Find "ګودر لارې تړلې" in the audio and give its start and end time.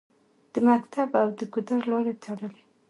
1.53-2.61